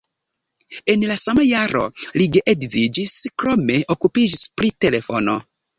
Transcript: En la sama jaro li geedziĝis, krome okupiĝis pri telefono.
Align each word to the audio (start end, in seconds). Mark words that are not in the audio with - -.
En 0.93 1.03
la 1.11 1.17
sama 1.25 1.43
jaro 1.49 1.83
li 2.21 2.29
geedziĝis, 2.39 3.15
krome 3.45 3.79
okupiĝis 3.99 4.53
pri 4.61 4.77
telefono. 4.87 5.43